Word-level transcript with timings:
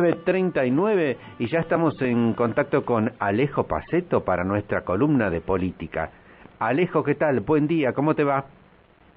9.39 0.00 1.16
y 1.38 1.46
ya 1.48 1.60
estamos 1.60 2.00
en 2.00 2.32
contacto 2.32 2.84
con 2.86 3.12
Alejo 3.18 3.64
Paceto 3.64 4.24
para 4.24 4.44
nuestra 4.44 4.80
columna 4.82 5.28
de 5.28 5.42
política. 5.42 6.10
Alejo, 6.58 7.04
¿qué 7.04 7.14
tal? 7.14 7.40
Buen 7.40 7.66
día, 7.66 7.92
¿cómo 7.92 8.14
te 8.14 8.24
va? 8.24 8.46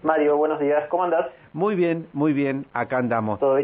Mario, 0.03 0.35
buenos 0.35 0.59
días, 0.59 0.83
¿cómo 0.89 1.05
andás? 1.05 1.27
Muy 1.53 1.75
bien, 1.75 2.07
muy 2.11 2.33
bien, 2.33 2.65
acá 2.73 2.97
andamos. 2.97 3.39
¿Todo, 3.39 3.59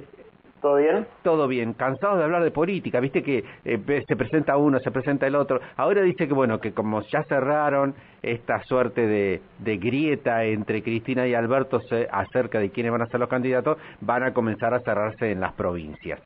¿Todo 0.62 0.76
bien? 0.78 1.05
Todo 1.21 1.47
bien, 1.50 1.74
cansados 1.74 2.20
de 2.20 2.24
hablar 2.24 2.44
de 2.44 2.52
política, 2.52 3.02
viste 3.02 3.22
que 3.22 3.44
eh, 3.66 4.04
se 4.08 4.16
presenta 4.16 4.56
uno, 4.56 4.80
se 4.80 4.92
presenta 4.92 5.28
el 5.28 5.36
otro. 5.36 5.60
Ahora 5.76 6.02
dice 6.02 6.26
que 6.26 6.34
bueno, 6.34 6.60
que 6.60 6.74
como 6.74 7.02
ya 7.02 7.24
cerraron 7.24 7.96
esta 8.22 8.64
suerte 8.64 9.06
de, 9.08 9.42
de 9.58 9.78
grieta 9.78 10.46
entre 10.46 10.84
Cristina 10.84 11.28
y 11.28 11.34
Alberto 11.34 11.82
acerca 12.12 12.60
de 12.60 12.70
quiénes 12.70 12.94
van 12.94 13.02
a 13.02 13.08
ser 13.08 13.20
los 13.20 13.30
candidatos, 13.30 13.78
van 14.00 14.24
a 14.24 14.34
comenzar 14.34 14.74
a 14.74 14.80
cerrarse 14.80 15.32
en 15.32 15.42
las 15.42 15.52
provincias. 15.54 16.22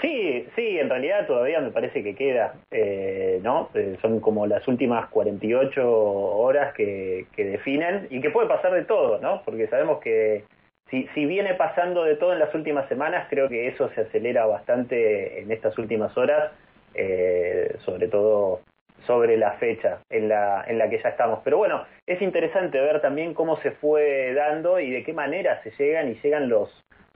Sí, 0.00 0.46
sí, 0.54 0.78
en 0.78 0.88
realidad 0.88 1.26
todavía 1.26 1.60
me 1.60 1.72
parece 1.72 2.04
que 2.04 2.14
queda, 2.14 2.54
eh, 2.70 3.40
¿no? 3.42 3.68
Eh, 3.74 3.96
son 4.00 4.20
como 4.20 4.46
las 4.46 4.66
últimas 4.68 5.08
48 5.10 5.90
horas 5.92 6.72
que, 6.74 7.26
que 7.34 7.44
definen 7.44 8.06
y 8.08 8.20
que 8.20 8.30
puede 8.30 8.46
pasar 8.46 8.72
de 8.72 8.84
todo, 8.84 9.18
¿no? 9.18 9.42
Porque 9.44 9.66
sabemos 9.66 9.98
que 10.00 10.44
si, 10.88 11.08
si 11.14 11.26
viene 11.26 11.54
pasando 11.54 12.04
de 12.04 12.14
todo 12.14 12.32
en 12.32 12.38
las 12.38 12.54
últimas 12.54 12.88
semanas, 12.88 13.26
creo 13.28 13.48
que 13.48 13.66
eso 13.66 13.88
se 13.94 14.02
acelera 14.02 14.46
bastante 14.46 15.40
en 15.40 15.50
estas 15.50 15.76
últimas 15.78 16.16
horas, 16.16 16.52
eh, 16.94 17.74
sobre 17.84 18.06
todo 18.06 18.60
sobre 19.04 19.36
la 19.36 19.54
fecha 19.54 19.98
en 20.10 20.28
la, 20.28 20.64
en 20.68 20.78
la 20.78 20.88
que 20.88 21.02
ya 21.02 21.08
estamos. 21.08 21.40
Pero 21.42 21.58
bueno, 21.58 21.84
es 22.06 22.22
interesante 22.22 22.80
ver 22.80 23.00
también 23.00 23.34
cómo 23.34 23.56
se 23.62 23.72
fue 23.72 24.32
dando 24.34 24.78
y 24.78 24.90
de 24.92 25.02
qué 25.02 25.12
manera 25.12 25.60
se 25.64 25.72
llegan 25.72 26.08
y 26.08 26.14
llegan 26.22 26.48
los, 26.48 26.70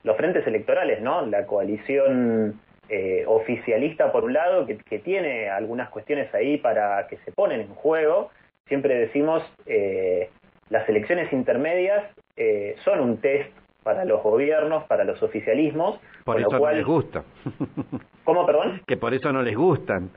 los 0.06 0.16
frentes 0.16 0.46
electorales, 0.46 1.02
¿no? 1.02 1.27
La 1.27 1.46
coalición 1.46 2.60
eh, 2.88 3.24
oficialista, 3.27 4.12
por 4.12 4.23
un 4.23 4.34
lado, 4.34 4.65
que, 4.65 4.98
tiene 5.01 5.51
algunas 5.51 5.91
cuestiones 5.91 6.32
ahí 6.32 6.59
para 6.59 7.09
que 7.09 7.16
se 7.18 7.32
ponen 7.32 7.63
en 7.63 7.74
juego. 7.74 8.30
Siempre 8.68 8.95
decimos, 8.95 9.43
eh, 9.66 10.30
las 10.71 10.88
elecciones 10.88 11.32
intermedias 11.32 12.04
eh, 12.37 12.76
son 12.85 13.01
un 13.01 13.16
test 13.21 13.51
para 13.82 14.04
los 14.04 14.23
gobiernos, 14.23 14.85
para 14.85 15.02
los 15.02 15.21
oficialismos. 15.24 15.98
Por 16.24 16.41
eso 16.41 16.57
no 16.57 16.70
les 16.70 16.87
gusta. 16.87 17.24
¿Cómo, 18.24 18.46
perdón? 18.46 18.82
Que 18.87 18.96
por 18.96 19.13
eso 19.13 19.32
no 19.32 19.43
les 19.43 19.57
gustan. 19.57 20.10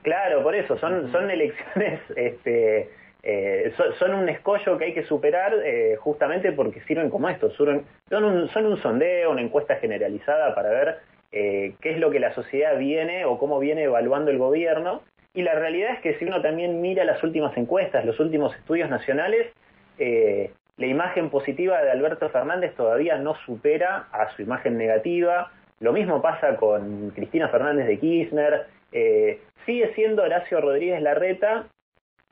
Claro, 0.00 0.42
por 0.42 0.54
eso, 0.54 0.78
son, 0.78 1.12
son 1.12 1.30
elecciones 1.30 2.00
este, 2.16 2.88
eh, 3.28 3.72
son, 3.98 4.14
un 4.14 4.28
escollo 4.28 4.78
que 4.78 4.84
hay 4.84 4.94
que 4.94 5.02
superar 5.02 5.52
eh, 5.64 5.96
justamente 5.96 6.52
porque 6.52 6.80
sirven 6.82 7.10
como 7.10 7.28
esto, 7.28 7.50
son 7.50 7.84
un, 8.08 8.48
son 8.50 8.66
un 8.66 8.80
sondeo, 8.80 9.32
una 9.32 9.42
encuesta 9.42 9.74
generalizada 9.76 10.54
para 10.54 10.70
ver 10.70 10.98
eh, 11.32 11.74
qué 11.80 11.90
es 11.90 11.98
lo 11.98 12.12
que 12.12 12.20
la 12.20 12.32
sociedad 12.36 12.78
viene 12.78 13.24
o 13.24 13.36
cómo 13.36 13.58
viene 13.58 13.82
evaluando 13.82 14.30
el 14.30 14.38
gobierno. 14.38 15.02
Y 15.34 15.42
la 15.42 15.56
realidad 15.56 15.94
es 15.94 16.00
que 16.02 16.14
si 16.20 16.24
uno 16.24 16.40
también 16.40 16.80
mira 16.80 17.04
las 17.04 17.20
últimas 17.24 17.56
encuestas, 17.56 18.04
los 18.04 18.20
últimos 18.20 18.54
estudios 18.54 18.88
nacionales, 18.88 19.52
la 19.98 20.86
imagen 20.86 21.28
positiva 21.28 21.82
de 21.82 21.90
Alberto 21.90 22.28
Fernández 22.30 22.76
todavía 22.76 23.18
no 23.18 23.34
supera 23.44 24.06
a 24.12 24.30
su 24.36 24.42
imagen 24.42 24.78
negativa. 24.78 25.50
Lo 25.80 25.92
mismo 25.92 26.22
pasa 26.22 26.56
con 26.56 27.10
Cristina 27.10 27.48
Fernández 27.48 27.86
de 27.88 27.98
Kirchner. 27.98 28.66
sigue 29.66 29.92
siendo 29.94 30.22
Horacio 30.22 30.60
Rodríguez 30.60 31.02
Larreta 31.02 31.66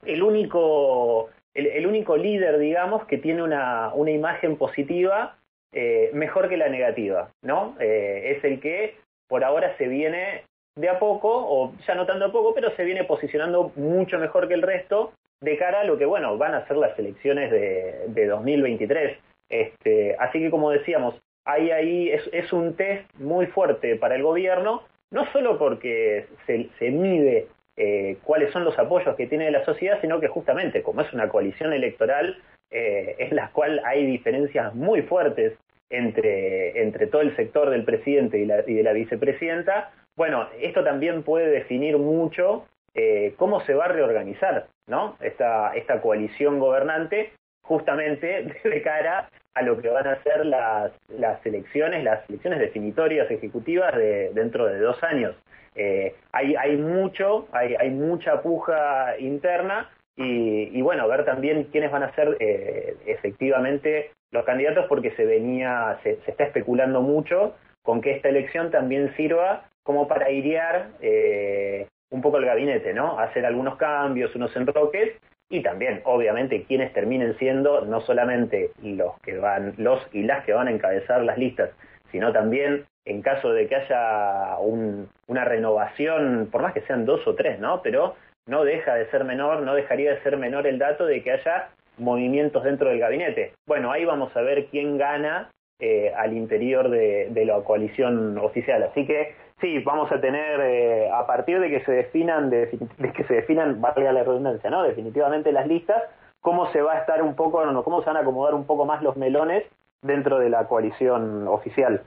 el 0.07 0.23
único, 0.23 1.31
el, 1.55 1.87
único 1.87 2.17
líder, 2.17 2.59
digamos, 2.59 3.05
que 3.07 3.19
tiene 3.19 3.43
una, 3.43 3.93
una 3.95 4.11
imagen 4.11 4.57
positiva 4.57 5.37
eh, 5.73 6.11
mejor 6.13 6.49
que 6.49 6.57
la 6.57 6.69
negativa, 6.69 7.31
¿no? 7.43 7.77
Eh, 7.81 8.37
es 8.37 8.45
el 8.45 8.61
que 8.61 8.97
por 9.29 9.43
ahora 9.43 9.77
se 9.77 9.89
viene 9.89 10.45
de 10.77 10.89
a 10.89 10.99
poco, 10.99 11.29
o 11.31 11.73
ya 11.87 11.95
no 11.95 12.07
tanto 12.07 12.27
a 12.27 12.33
poco, 12.33 12.55
pero 12.55 12.75
se 12.77 12.85
viene 12.85 13.05
posicionando 13.05 13.73
mucho 13.77 14.19
mejor 14.19 14.49
que 14.49 14.55
el 14.55 14.63
resto 14.63 15.13
de 15.41 15.57
cara 15.57 15.81
a 15.81 15.85
lo 15.85 15.99
que, 15.99 16.05
bueno, 16.05 16.37
van 16.39 16.55
a 16.55 16.67
ser 16.67 16.77
las 16.77 16.99
elecciones 16.99 17.51
de, 17.51 18.05
de 18.09 18.27
2023. 18.27 19.19
Este, 19.49 20.17
así 20.19 20.41
que, 20.41 20.51
como 20.51 20.71
decíamos, 20.71 21.15
hay 21.45 21.71
ahí, 21.71 22.11
es, 22.11 22.23
es 22.33 22.53
un 22.53 22.75
test 22.75 23.05
muy 23.19 23.47
fuerte 23.47 23.97
para 23.97 24.17
el 24.17 24.23
gobierno, 24.23 24.83
no 25.11 25.31
solo 25.33 25.59
porque 25.59 26.27
se, 26.47 26.69
se 26.79 26.91
mide 26.91 27.49
eh, 27.77 28.19
cuáles 28.23 28.53
son 28.53 28.65
los 28.65 28.79
apoyos 28.79 29.17
que 29.17 29.27
tiene 29.27 29.51
la 29.51 29.65
sociedad, 29.65 30.01
sino 30.01 30.21
que 30.21 30.29
justamente 30.29 30.83
como 30.83 31.01
es 31.01 31.13
una 31.13 31.29
coalición 31.29 31.73
electoral 31.73 32.39
eh, 32.71 33.17
en 33.19 33.37
la 33.37 33.51
cual 33.51 33.81
hay 33.85 34.07
diferencias 34.07 34.75
muy 34.75 35.03
fuertes 35.03 35.59
entre, 35.91 36.81
entre 36.83 37.07
todo 37.07 37.23
el 37.23 37.35
sector 37.37 37.71
del 37.71 37.85
presidente 37.85 38.39
y, 38.39 38.47
de 38.47 38.83
la 38.83 38.93
vicepresidenta, 38.93 39.93
bueno, 40.17 40.49
esto 40.61 40.85
también 40.85 41.23
puede 41.23 41.49
definir 41.49 41.99
mucho 41.99 42.67
eh, 42.95 43.35
cómo 43.37 43.61
se 43.63 43.75
va 43.75 43.87
a 43.87 43.89
reorganizar 43.89 44.69
¿no? 44.87 45.17
esta, 45.21 45.75
esta 45.75 46.01
coalición 46.01 46.61
gobernante 46.61 47.33
justamente 47.63 48.43
de 48.65 48.83
cara 48.83 49.29
a 49.55 49.63
lo 49.63 49.81
que 49.81 49.89
van 49.89 50.07
a 50.07 50.23
ser 50.23 50.45
las, 50.45 50.93
las 51.09 51.45
elecciones, 51.47 52.03
las 52.03 52.29
elecciones 52.29 52.59
definitorias 52.59 53.31
ejecutivas 53.31 53.95
de, 53.95 54.31
dentro 54.35 54.67
de 54.67 54.79
dos 54.81 55.03
años. 55.03 55.35
Eh, 55.77 56.15
hay, 56.33 56.55
hay 56.57 56.77
mucho, 56.77 57.49
hay, 57.53 57.75
hay 57.75 57.91
mucha 57.91 58.43
puja 58.43 59.19
interna 59.19 59.91
y, 60.17 60.81
bueno, 60.83 61.09
ver 61.09 61.25
también 61.25 61.65
quiénes 61.73 61.91
van 61.91 62.05
a 62.05 62.15
ser 62.15 62.37
eh, 62.39 62.97
efectivamente 63.07 64.13
los 64.31 64.45
candidatos 64.45 64.87
porque 64.89 65.11
se 65.13 65.25
venía, 65.25 65.99
se, 66.05 66.19
está 66.27 66.45
especulando 66.45 67.01
mucho 67.03 67.55
con 67.83 68.01
que 68.01 68.13
esta 68.13 68.29
elección 68.29 68.71
también 68.71 69.15
sirva 69.17 69.65
como 69.83 70.07
para 70.07 70.27
airear 70.27 70.91
eh, 71.01 71.89
un 72.11 72.23
poco 72.23 72.39
el 72.39 72.47
gabinete, 72.47 72.95
¿no? 72.95 73.19
Hacer 73.19 73.45
algunos 73.45 73.77
cambios, 73.77 74.35
unos 74.37 74.55
enroques 74.57 75.15
y 75.51 75.63
también, 75.63 76.01
obviamente, 76.05 76.65
quienes 76.65 76.93
terminen 76.93 77.37
siendo 77.39 77.83
no 77.83 78.01
solamente 78.01 78.71
los 78.83 79.19
que 79.21 79.37
van, 79.37 79.75
los 79.79 80.01
y 80.13 80.23
las 80.23 80.45
que 80.45 80.53
van 80.53 80.69
a 80.69 80.73
encabezar 80.73 81.23
las 81.23 81.39
listas, 81.39 81.71
sino 82.11 82.33
también 82.33 82.87
en 83.05 83.23
caso 83.23 83.53
de 83.53 83.69
que 83.69 83.77
haya 83.77 84.57
una 84.59 85.45
renovación, 85.45 86.49
por 86.51 86.63
más 86.63 86.73
que 86.73 86.81
sean 86.83 87.05
dos 87.05 87.27
o 87.27 87.35
tres, 87.35 87.59
¿no? 87.61 87.83
Pero 87.83 88.17
no 88.47 88.65
deja 88.65 88.95
de 88.95 89.11
ser 89.11 89.25
menor, 89.25 89.63
no 89.63 89.75
dejaría 89.75 90.15
de 90.15 90.23
ser 90.23 90.37
menor 90.37 90.67
el 90.67 90.79
dato 90.79 91.05
de 91.05 91.23
que 91.23 91.33
haya 91.33 91.69
movimientos 91.99 92.65
dentro 92.65 92.89
del 92.89 92.99
gabinete. 92.99 93.53
Bueno, 93.67 93.93
ahí 93.93 94.05
vamos 94.05 94.35
a 94.37 94.41
ver 94.41 94.67
quién 94.67 94.99
gana 94.99 95.51
eh, 95.81 96.13
al 96.17 96.37
interior 96.37 96.89
de, 96.89 97.45
la 97.45 97.61
coalición 97.63 98.39
oficial. 98.39 98.83
Así 98.85 99.07
que 99.07 99.35
sí, 99.61 99.79
vamos 99.81 100.11
a 100.13 100.21
tener, 100.21 100.61
eh, 100.61 101.11
a 101.11 101.27
partir 101.27 101.61
de 101.61 101.69
que 101.69 101.81
se 101.85 101.93
definan, 101.93 102.51
de, 102.51 102.69
que 103.15 103.25
se 103.25 103.35
definan, 103.35 103.81
valga 103.81 104.13
la 104.13 104.23
redundancia, 104.23 104.71
¿no? 104.71 104.83
Definitivamente 104.83 105.53
las 105.53 105.67
listas, 105.67 106.03
cómo 106.41 106.71
se 106.73 106.81
va 106.81 106.95
a 106.95 106.99
estar 107.01 107.23
un 107.23 107.35
poco, 107.35 107.65
no, 107.67 107.83
cómo 107.83 108.01
se 108.03 108.07
van 108.07 108.19
a 108.19 108.21
acomodar 108.21 108.55
un 108.55 108.67
poco 108.67 108.85
más 108.85 109.03
los 109.03 109.17
melones 109.17 109.65
dentro 110.03 110.39
de 110.39 110.51
la 110.51 110.69
coalición 110.69 111.49
oficial. 111.49 112.03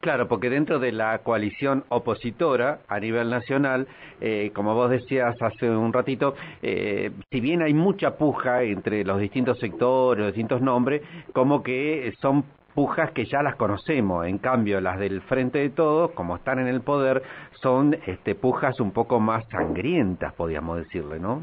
Claro, 0.00 0.28
porque 0.28 0.48
dentro 0.48 0.78
de 0.78 0.92
la 0.92 1.18
coalición 1.18 1.84
opositora 1.90 2.78
a 2.88 2.98
nivel 2.98 3.28
nacional, 3.28 3.86
eh, 4.22 4.50
como 4.54 4.74
vos 4.74 4.90
decías 4.90 5.36
hace 5.42 5.68
un 5.68 5.92
ratito, 5.92 6.34
eh, 6.62 7.10
si 7.30 7.40
bien 7.40 7.60
hay 7.60 7.74
mucha 7.74 8.16
puja 8.16 8.62
entre 8.62 9.04
los 9.04 9.20
distintos 9.20 9.58
sectores, 9.58 10.24
los 10.24 10.34
distintos 10.34 10.62
nombres, 10.62 11.02
como 11.34 11.62
que 11.62 12.14
son 12.18 12.44
pujas 12.74 13.10
que 13.12 13.24
ya 13.24 13.42
las 13.42 13.56
conocemos. 13.56 14.26
En 14.26 14.38
cambio, 14.38 14.80
las 14.80 14.98
del 14.98 15.20
Frente 15.22 15.58
de 15.58 15.70
Todos, 15.70 16.12
como 16.12 16.36
están 16.36 16.58
en 16.58 16.66
el 16.66 16.80
poder, 16.80 17.22
son 17.62 17.98
este, 18.06 18.34
pujas 18.34 18.80
un 18.80 18.92
poco 18.92 19.20
más 19.20 19.44
sangrientas, 19.48 20.32
podríamos 20.34 20.78
decirle, 20.78 21.18
¿no? 21.18 21.42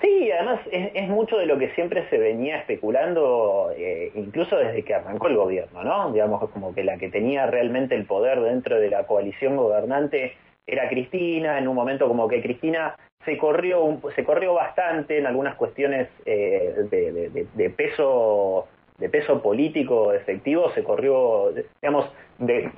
Sí, 0.00 0.30
además 0.30 0.60
es, 0.70 1.08
mucho 1.08 1.38
de 1.38 1.46
lo 1.46 1.58
que 1.58 1.70
siempre 1.70 2.08
se 2.08 2.18
venía 2.18 2.58
especulando, 2.58 3.72
eh, 3.76 4.12
incluso 4.14 4.56
desde 4.56 4.84
que 4.84 4.94
arrancó 4.94 5.26
el 5.26 5.36
gobierno, 5.36 5.82
¿no? 5.82 6.12
Digamos, 6.12 6.48
como 6.50 6.72
que 6.72 6.84
la 6.84 6.98
que 6.98 7.08
tenía 7.08 7.46
realmente 7.46 7.96
el 7.96 8.04
poder 8.04 8.40
dentro 8.40 8.78
de 8.78 8.90
la 8.90 9.08
coalición 9.08 9.56
gobernante 9.56 10.34
era 10.68 10.88
Cristina, 10.88 11.58
en 11.58 11.66
un 11.66 11.74
momento 11.74 12.06
como 12.06 12.28
que 12.28 12.40
Cristina 12.42 12.94
se 13.24 13.36
corrió, 13.38 13.98
se 14.14 14.24
corrió 14.24 14.54
bastante 14.54 15.18
en 15.18 15.26
algunas 15.26 15.56
cuestiones 15.56 16.08
eh, 16.24 16.74
de, 16.90 17.70
peso 17.70 18.68
de 18.98 19.08
peso 19.08 19.40
político 19.42 20.12
efectivo, 20.12 20.70
se 20.74 20.82
corrió, 20.82 21.52
digamos, 21.80 22.10
de, 22.38 22.70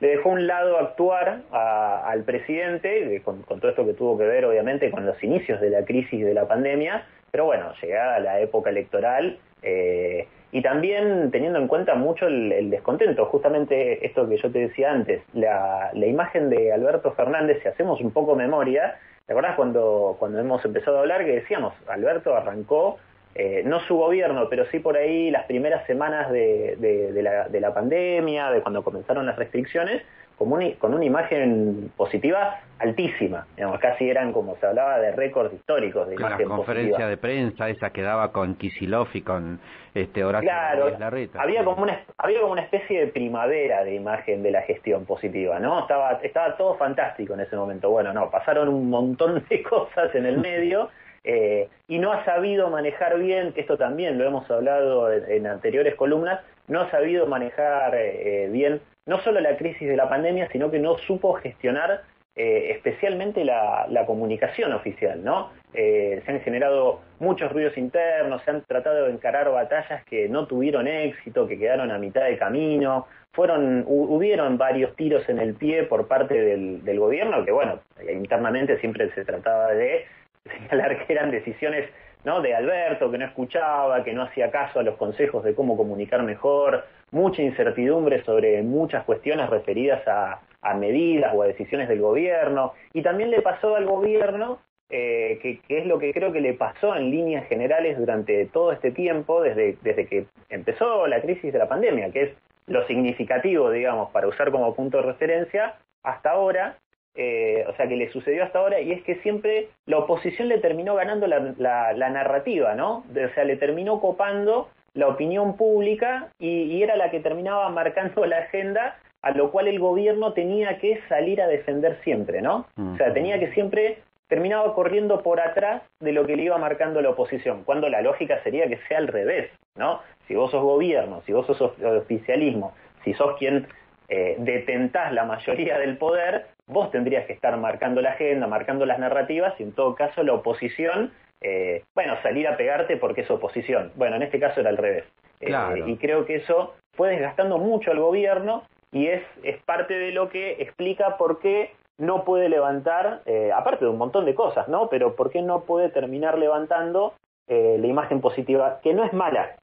le 0.00 0.08
dejó 0.08 0.30
un 0.30 0.46
lado 0.46 0.78
actuar 0.78 1.42
al 1.50 2.22
presidente, 2.24 3.20
con, 3.24 3.42
todo 3.42 3.68
esto 3.68 3.84
que 3.84 3.94
tuvo 3.94 4.16
que 4.16 4.24
ver 4.24 4.44
obviamente 4.44 4.90
con 4.90 5.06
los 5.06 5.22
inicios 5.22 5.60
de 5.60 5.70
la 5.70 5.84
crisis 5.84 6.24
de 6.24 6.34
la 6.34 6.46
pandemia, 6.46 7.06
pero 7.30 7.44
bueno, 7.44 7.72
llegada 7.82 8.20
la 8.20 8.40
época 8.40 8.70
electoral 8.70 9.38
eh, 9.62 10.28
y 10.50 10.62
también 10.62 11.30
teniendo 11.30 11.58
en 11.58 11.68
cuenta 11.68 11.94
mucho 11.94 12.26
el, 12.26 12.70
descontento, 12.70 13.26
justamente 13.26 14.06
esto 14.06 14.28
que 14.28 14.38
yo 14.38 14.50
te 14.50 14.60
decía 14.60 14.92
antes, 14.92 15.22
la, 15.34 15.90
imagen 15.94 16.48
de 16.48 16.72
Alberto 16.72 17.12
Fernández, 17.12 17.60
si 17.62 17.68
hacemos 17.68 18.00
un 18.00 18.12
poco 18.12 18.34
memoria, 18.34 18.98
¿te 19.26 19.32
acordás 19.32 19.56
cuando, 19.56 20.16
cuando 20.18 20.38
hemos 20.38 20.64
empezado 20.64 20.98
a 20.98 21.00
hablar 21.00 21.24
que 21.24 21.32
decíamos, 21.32 21.74
Alberto 21.88 22.34
arrancó 22.34 22.98
eh, 23.38 23.62
no 23.64 23.78
su 23.86 23.94
gobierno, 23.96 24.48
pero 24.50 24.66
sí 24.66 24.80
por 24.80 24.96
ahí 24.96 25.30
las 25.30 25.44
primeras 25.44 25.86
semanas 25.86 26.28
de, 26.32 27.48
la, 27.60 27.72
pandemia, 27.72 28.50
de 28.50 28.60
cuando 28.62 28.82
comenzaron 28.82 29.26
las 29.26 29.36
restricciones, 29.36 30.02
con 30.36 30.94
una 30.94 31.04
imagen 31.04 31.92
positiva 31.96 32.60
altísima. 32.80 33.46
Digamos, 33.56 33.78
casi 33.78 34.10
eran, 34.10 34.32
como 34.32 34.56
se 34.56 34.66
hablaba, 34.66 34.98
de 34.98 35.12
récords 35.12 35.54
históricos 35.54 36.08
de 36.08 36.16
imagen 36.16 36.48
La 36.48 36.56
conferencia 36.56 37.06
de 37.06 37.16
prensa 37.16 37.68
esa 37.68 37.90
que 37.90 38.02
daba 38.02 38.32
con 38.32 38.56
Kisilov 38.56 39.08
y 39.14 39.22
con 39.22 39.60
este 39.94 40.24
Horacio 40.24 40.48
claro, 40.48 40.96
Había 41.38 41.64
como, 41.64 41.82
una, 41.82 42.00
había 42.18 42.40
como 42.40 42.52
una 42.52 42.62
especie 42.62 43.00
de 43.00 43.06
primavera 43.06 43.84
de 43.84 43.94
imagen 43.94 44.42
de 44.42 44.50
la 44.50 44.62
gestión 44.62 45.06
positiva, 45.06 45.60
¿no? 45.60 45.80
Estaba, 45.80 46.12
estaba 46.24 46.56
todo 46.56 46.74
fantástico 46.76 47.34
en 47.34 47.40
ese 47.40 47.54
momento. 47.54 47.88
Bueno, 47.90 48.12
no, 48.12 48.30
pasaron 48.30 48.68
un 48.68 48.90
montón 48.90 49.44
de 49.48 49.62
cosas 49.68 50.12
en 50.16 50.26
el 50.26 50.38
medio. 50.38 50.90
Eh, 51.30 51.68
y 51.88 51.98
no 51.98 52.10
ha 52.10 52.24
sabido 52.24 52.70
manejar 52.70 53.18
bien, 53.18 53.52
que 53.52 53.60
esto 53.60 53.76
también 53.76 54.16
lo 54.16 54.24
hemos 54.24 54.50
hablado 54.50 55.12
en, 55.12 55.46
anteriores 55.46 55.94
columnas, 55.94 56.40
no 56.68 56.80
ha 56.80 56.90
sabido 56.90 57.26
manejar 57.26 57.94
eh, 57.94 58.48
bien 58.50 58.80
no 59.04 59.20
solo 59.20 59.38
la 59.40 59.58
crisis 59.58 59.86
de 59.86 59.96
la 59.96 60.08
pandemia, 60.08 60.48
sino 60.50 60.70
que 60.70 60.78
no 60.78 60.96
supo 60.96 61.34
gestionar 61.34 62.00
eh, 62.34 62.70
especialmente 62.70 63.44
la, 63.44 64.04
comunicación 64.06 64.72
oficial, 64.72 65.22
¿no? 65.22 65.50
Eh, 65.74 66.22
se 66.24 66.32
han 66.32 66.40
generado 66.40 67.00
muchos 67.18 67.52
ruidos 67.52 67.76
internos, 67.76 68.40
se 68.44 68.50
han 68.50 68.62
tratado 68.62 69.04
de 69.04 69.12
encarar 69.12 69.50
batallas 69.50 70.02
que 70.04 70.30
no 70.30 70.46
tuvieron 70.46 70.86
éxito, 70.86 71.46
que 71.46 71.58
quedaron 71.58 71.90
a 71.90 71.98
mitad 71.98 72.24
de 72.24 72.38
camino, 72.38 73.06
fueron, 73.32 73.84
hubieron 73.86 74.56
varios 74.56 74.96
tiros 74.96 75.28
en 75.28 75.40
el 75.40 75.54
pie 75.54 75.82
por 75.82 76.08
parte 76.08 76.40
del, 76.40 76.84
del 76.84 76.98
gobierno, 76.98 77.44
que 77.44 77.52
bueno, 77.52 77.80
internamente 78.10 78.78
siempre 78.78 79.10
se 79.14 79.26
trataba 79.26 79.72
de 79.72 80.06
señalar 80.48 81.06
que 81.06 81.12
eran 81.12 81.30
decisiones 81.30 81.88
¿no? 82.24 82.40
de 82.40 82.54
Alberto, 82.54 83.10
que 83.10 83.18
no 83.18 83.24
escuchaba, 83.24 84.04
que 84.04 84.12
no 84.12 84.22
hacía 84.22 84.50
caso 84.50 84.80
a 84.80 84.82
los 84.82 84.96
consejos 84.96 85.44
de 85.44 85.54
cómo 85.54 85.76
comunicar 85.76 86.22
mejor, 86.22 86.84
mucha 87.10 87.42
incertidumbre 87.42 88.22
sobre 88.24 88.62
muchas 88.62 89.04
cuestiones 89.04 89.48
referidas 89.48 90.06
a, 90.06 90.40
medidas 90.74 91.32
o 91.34 91.42
a 91.42 91.46
decisiones 91.46 91.88
del 91.88 92.00
gobierno. 92.00 92.74
Y 92.92 93.02
también 93.02 93.30
le 93.30 93.40
pasó 93.40 93.76
al 93.76 93.86
gobierno, 93.86 94.58
eh, 94.90 95.38
que, 95.40 95.60
es 95.68 95.86
lo 95.86 95.98
que 95.98 96.12
creo 96.12 96.32
que 96.32 96.40
le 96.40 96.54
pasó 96.54 96.94
en 96.94 97.10
líneas 97.10 97.46
generales 97.48 97.98
durante 97.98 98.44
todo 98.46 98.72
este 98.72 98.90
tiempo, 98.90 99.42
desde, 99.42 99.78
desde 99.82 100.06
que 100.06 100.26
empezó 100.50 101.06
la 101.06 101.22
crisis 101.22 101.52
de 101.52 101.58
la 101.58 101.68
pandemia, 101.68 102.10
que 102.10 102.22
es 102.22 102.30
lo 102.66 102.86
significativo, 102.86 103.70
digamos, 103.70 104.10
para 104.10 104.28
usar 104.28 104.50
como 104.50 104.74
punto 104.74 104.98
de 104.98 105.04
referencia, 105.04 105.76
hasta 106.02 106.30
ahora, 106.30 106.76
eh, 107.20 107.64
o 107.66 107.74
sea, 107.74 107.88
que 107.88 107.96
le 107.96 108.12
sucedió 108.12 108.44
hasta 108.44 108.60
ahora, 108.60 108.80
y 108.80 108.92
es 108.92 109.02
que 109.02 109.16
siempre 109.16 109.70
la 109.86 109.98
oposición 109.98 110.46
le 110.46 110.58
terminó 110.58 110.94
ganando 110.94 111.26
la, 111.26 111.52
la, 111.92 112.10
narrativa, 112.10 112.76
¿no? 112.76 112.98
O 113.10 113.34
sea, 113.34 113.42
le 113.42 113.56
terminó 113.56 114.00
copando 114.00 114.68
la 114.94 115.08
opinión 115.08 115.56
pública 115.56 116.28
y, 116.38 116.80
era 116.80 116.94
la 116.94 117.10
que 117.10 117.18
terminaba 117.18 117.68
marcando 117.80 118.24
la 118.24 118.38
agenda 118.38 118.98
a 119.20 119.32
lo 119.32 119.50
cual 119.50 119.66
el 119.66 119.80
gobierno 119.80 120.32
tenía 120.32 120.78
que 120.78 121.00
salir 121.08 121.42
a 121.42 121.48
defender 121.48 121.98
siempre, 122.04 122.40
¿no? 122.40 122.66
O 122.76 122.96
sea, 122.96 123.12
tenía 123.12 123.40
que 123.40 123.52
siempre 123.52 123.98
terminaba 124.28 124.72
corriendo 124.76 125.20
por 125.24 125.40
atrás 125.40 125.82
de 125.98 126.12
lo 126.12 126.24
que 126.24 126.36
le 126.36 126.44
iba 126.44 126.56
marcando 126.56 127.02
la 127.02 127.10
oposición, 127.10 127.64
cuando 127.64 127.88
la 127.88 128.00
lógica 128.00 128.40
sería 128.44 128.68
que 128.68 128.78
sea 128.86 128.98
al 128.98 129.08
revés, 129.08 129.50
¿no? 129.74 130.02
Si 130.28 130.36
vos 130.36 130.52
sos 130.52 130.62
gobierno, 130.62 131.20
si 131.26 131.32
vos 131.32 131.46
sos 131.48 131.60
oficialismo, 131.60 132.74
si 133.02 133.12
sos 133.14 133.36
quien 133.38 133.66
eh, 134.08 134.36
detentás 134.38 135.12
la 135.12 135.24
mayoría 135.24 135.78
del 135.78 135.96
poder, 135.96 136.46
vos 136.66 136.90
tendrías 136.90 137.26
que 137.26 137.32
estar 137.32 137.56
marcando 137.56 138.00
la 138.00 138.10
agenda, 138.10 138.46
marcando 138.46 138.86
las 138.86 138.98
narrativas 138.98 139.54
y 139.58 139.64
en 139.64 139.72
todo 139.72 139.94
caso 139.94 140.22
la 140.22 140.34
oposición, 140.34 141.12
eh, 141.40 141.84
bueno, 141.94 142.16
salir 142.22 142.48
a 142.48 142.56
pegarte 142.56 142.96
porque 142.96 143.20
es 143.22 143.30
oposición. 143.30 143.92
Bueno, 143.96 144.16
en 144.16 144.22
este 144.22 144.40
caso 144.40 144.60
era 144.60 144.70
al 144.70 144.76
revés. 144.76 145.04
Eh, 145.40 145.84
y 145.86 145.96
creo 145.96 146.24
que 146.24 146.36
eso 146.36 146.74
fue 146.94 147.10
desgastando 147.10 147.58
mucho 147.58 147.90
al 147.90 148.00
gobierno 148.00 148.64
y 148.90 149.06
es, 149.06 149.22
es 149.42 149.62
parte 149.62 149.94
de 149.94 150.12
lo 150.12 150.28
que 150.28 150.62
explica 150.62 151.16
por 151.16 151.38
qué 151.38 151.72
no 151.98 152.24
puede 152.24 152.48
levantar, 152.48 153.22
eh, 153.26 153.50
aparte 153.54 153.84
de 153.84 153.90
un 153.90 153.98
montón 153.98 154.24
de 154.24 154.34
cosas, 154.34 154.68
¿no? 154.68 154.88
Pero 154.88 155.16
por 155.16 155.30
qué 155.30 155.42
no 155.42 155.62
puede 155.62 155.90
terminar 155.90 156.38
levantando 156.38 157.14
eh, 157.48 157.76
la 157.78 157.86
imagen 157.86 158.20
positiva, 158.20 158.80
que 158.82 158.94
no 158.94 159.04
es 159.04 159.12
mala, 159.12 159.56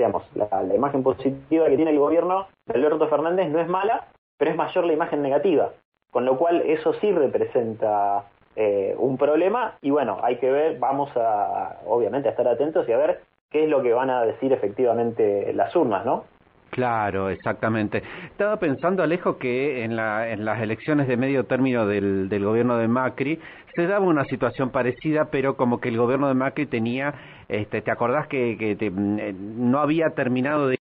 digamos, 0.00 0.22
la, 0.34 0.74
imagen 0.74 1.02
positiva 1.02 1.66
que 1.66 1.76
tiene 1.76 1.90
el 1.90 1.98
gobierno 1.98 2.46
de 2.66 2.74
Alberto 2.74 3.06
Fernández 3.08 3.50
no 3.50 3.60
es 3.60 3.68
mala, 3.68 4.06
pero 4.38 4.50
es 4.50 4.56
mayor 4.56 4.84
la 4.86 4.94
imagen 4.94 5.20
negativa, 5.20 5.72
con 6.10 6.24
lo 6.24 6.38
cual 6.38 6.62
eso 6.62 6.94
sí 6.94 7.12
representa 7.12 8.24
eh, 8.56 8.94
un 8.98 9.18
problema 9.18 9.74
y 9.82 9.90
bueno, 9.90 10.18
hay 10.22 10.36
que 10.36 10.50
ver, 10.50 10.78
vamos 10.78 11.10
a, 11.16 11.80
obviamente, 11.86 12.28
a 12.28 12.30
estar 12.32 12.48
atentos 12.48 12.88
y 12.88 12.92
a 12.92 12.96
ver 12.96 13.20
qué 13.50 13.64
es 13.64 13.68
lo 13.68 13.82
que 13.82 13.92
van 13.92 14.08
a 14.08 14.24
decir 14.24 14.52
efectivamente 14.54 15.52
las 15.52 15.76
urnas, 15.76 16.06
¿no? 16.06 16.24
Claro, 16.70 17.28
exactamente. 17.28 18.02
Estaba 18.26 18.56
pensando, 18.56 19.02
Alejo, 19.02 19.38
que 19.38 19.84
en, 19.84 19.96
la, 19.96 20.30
en 20.30 20.44
las 20.44 20.62
elecciones 20.62 21.08
de 21.08 21.16
medio 21.16 21.44
término 21.44 21.84
del, 21.86 22.28
del 22.28 22.44
gobierno 22.44 22.78
de 22.78 22.88
Macri 22.88 23.40
se 23.74 23.86
daba 23.86 24.06
una 24.06 24.24
situación 24.24 24.70
parecida, 24.70 25.30
pero 25.30 25.56
como 25.56 25.80
que 25.80 25.88
el 25.88 25.96
gobierno 25.96 26.28
de 26.28 26.34
Macri 26.34 26.66
tenía, 26.66 27.14
este, 27.48 27.82
¿te 27.82 27.90
acordás 27.90 28.26
que, 28.28 28.56
que 28.58 28.90
mm, 28.90 29.18
eh, 29.18 29.32
no 29.32 29.80
había 29.80 30.10
terminado 30.10 30.68
de 30.68 30.80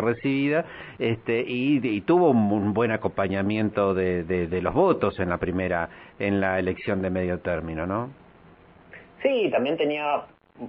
recibida 0.00 0.64
este, 0.98 1.44
y, 1.46 1.80
y, 1.86 2.00
tuvo 2.00 2.30
un, 2.30 2.74
buen 2.74 2.90
acompañamiento 2.90 3.94
de, 3.94 4.24
de, 4.24 4.48
de, 4.48 4.62
los 4.62 4.74
votos 4.74 5.18
en 5.20 5.28
la 5.28 5.38
primera 5.38 5.88
en 6.18 6.40
la 6.40 6.58
elección 6.58 7.02
de 7.02 7.10
medio 7.10 7.38
término, 7.38 7.86
¿no? 7.86 8.10
Sí, 9.22 9.48
también 9.50 9.76
tenía 9.76 10.24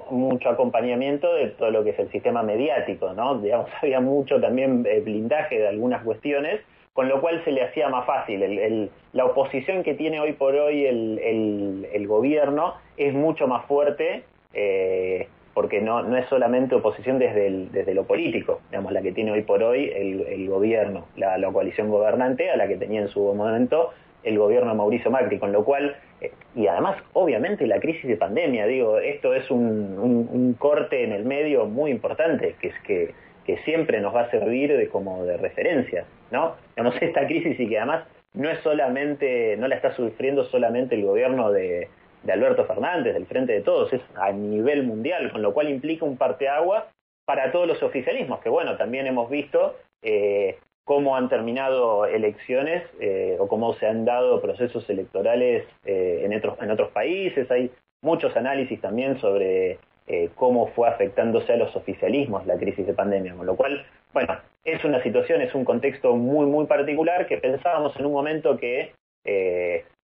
mucho 0.10 0.50
acompañamiento 0.50 1.34
de 1.34 1.48
todo 1.50 1.72
lo 1.72 1.84
que 1.84 1.92
es 1.92 2.00
el 2.00 2.12
sistema 2.12 2.44
mediático, 2.44 3.13
¿no? 3.13 3.39
Digamos, 3.39 3.69
había 3.81 4.00
mucho 4.00 4.39
también 4.39 4.86
eh, 4.88 5.01
blindaje 5.01 5.60
de 5.60 5.68
algunas 5.68 6.04
cuestiones, 6.04 6.62
con 6.94 7.08
lo 7.08 7.22
cual 7.22 7.44
se 7.46 7.52
le 7.52 7.64
hacía 7.64 7.90
más 7.90 8.06
fácil. 8.06 8.90
La 9.14 9.26
oposición 9.26 9.84
que 9.84 9.94
tiene 9.94 10.20
hoy 10.20 10.34
por 10.34 10.56
hoy 10.56 10.86
el, 10.86 11.88
el, 11.94 12.08
gobierno 12.08 12.76
es 12.98 13.14
mucho 13.14 13.48
más 13.48 13.66
fuerte, 13.66 14.24
eh, 14.54 15.28
porque 15.54 15.82
no, 15.82 16.04
no 16.04 16.18
es 16.18 16.28
solamente 16.28 16.76
oposición 16.76 17.20
desde, 17.20 17.68
desde 17.72 17.94
lo 17.94 18.04
político, 18.06 18.62
digamos, 18.70 18.92
la 18.92 19.02
que 19.02 19.12
tiene 19.12 19.32
hoy 19.32 19.44
por 19.44 19.64
hoy 19.64 19.90
el, 19.94 20.48
gobierno, 20.50 21.06
la, 21.16 21.38
la 21.38 21.52
coalición 21.52 21.90
gobernante, 21.90 22.50
a 22.50 22.58
la 22.58 22.68
que 22.68 22.76
tenía 22.76 23.02
en 23.02 23.08
su 23.08 23.22
momento 23.34 23.92
el 24.24 24.38
gobierno 24.38 24.72
de 24.72 24.78
Mauricio 24.78 25.12
Macri, 25.12 25.40
con 25.40 25.52
lo 25.52 25.64
cual, 25.64 25.96
eh, 26.20 26.32
y 26.56 26.68
además, 26.68 26.98
obviamente, 27.14 27.66
la 27.68 27.80
crisis 27.80 28.06
de 28.06 28.18
pandemia, 28.18 28.66
digo, 28.68 29.00
esto 29.00 29.34
es 29.34 29.50
un, 29.50 29.98
un, 29.98 30.54
corte 30.54 31.04
en 31.04 31.12
el 31.12 31.26
medio 31.26 31.66
muy 31.66 31.90
importante, 31.90 32.56
que 32.60 32.68
es 32.68 32.80
que, 32.86 33.14
que 33.46 33.58
siempre 33.64 34.00
nos 34.00 34.14
va 34.14 34.22
a 34.22 34.32
servir 34.32 34.78
de 34.78 34.90
como 34.90 35.24
de 35.26 35.38
referencia, 35.38 36.06
¿no? 36.31 36.56
Esta 37.01 37.28
crisis 37.28 37.60
y 37.60 37.69
que 37.69 37.78
además 37.78 38.06
no 38.33 38.50
es 38.50 38.60
solamente, 38.60 39.58
no 39.58 39.67
la 39.67 39.75
está 39.75 39.94
sufriendo 39.94 40.46
solamente 40.46 40.96
el 40.96 41.06
gobierno 41.06 41.51
de, 41.51 41.89
de 42.24 42.34
Alberto 42.34 42.65
Fernández, 42.65 43.13
del 43.13 43.25
Frente 43.25 43.53
de 43.53 43.62
Todos, 43.62 43.91
es 43.94 44.01
a 44.15 44.32
nivel 44.32 44.84
mundial, 44.84 45.32
con 45.32 45.41
lo 45.41 45.53
cual 45.53 45.70
implica 45.70 46.06
un 46.06 46.17
parteagua 46.17 46.88
para 47.25 47.51
todos 47.51 47.67
los 47.67 47.84
oficialismos, 47.84 48.39
que 48.39 48.50
bueno, 48.50 48.77
también 48.77 49.08
hemos 49.08 49.29
visto 49.29 49.75
eh, 50.01 50.58
cómo 50.84 51.15
han 51.15 51.29
terminado 51.29 52.06
elecciones 52.06 52.84
eh, 53.00 53.38
o 53.39 53.48
cómo 53.48 53.74
se 53.75 53.88
han 53.88 54.06
dado 54.06 54.41
procesos 54.41 54.89
electorales 54.89 55.65
eh, 55.86 56.24
en, 56.24 56.36
otros, 56.36 56.58
en 56.62 56.72
otros 56.72 56.91
países. 56.91 57.50
Hay 57.51 57.72
muchos 58.01 58.36
análisis 58.36 58.82
también 58.82 59.20
sobre 59.20 59.79
eh, 60.08 60.29
cómo 60.36 60.67
fue 60.67 60.89
afectándose 60.89 61.53
a 61.53 61.58
los 61.58 61.75
oficialismos 61.75 62.46
la 62.46 62.58
crisis 62.58 62.86
de 62.86 62.94
pandemia, 62.94 63.36
con 63.36 63.46
lo 63.46 63.56
cual, 63.56 63.86
bueno, 64.13 64.38
es 64.63 64.84
una 64.84 65.01
situación, 65.03 65.41
es 65.41 65.53
un 65.56 65.65
contexto 65.65 66.15
muy, 66.15 66.46
muy 66.46 66.65
particular 66.65 67.27
que 67.27 67.38
pensábamos 67.38 67.96
en 67.98 68.06
un 68.06 68.13
momento 68.13 68.58
que 68.58 68.94